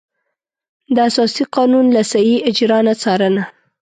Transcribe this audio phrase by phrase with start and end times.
[0.95, 3.43] د اساسي قانون له صحیح اجرا نه څارنه.